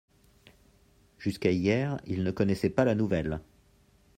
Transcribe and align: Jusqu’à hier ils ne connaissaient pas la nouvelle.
Jusqu’à 1.19 1.51
hier 1.51 1.99
ils 2.07 2.23
ne 2.23 2.31
connaissaient 2.31 2.71
pas 2.71 2.85
la 2.85 2.95
nouvelle. 2.95 3.39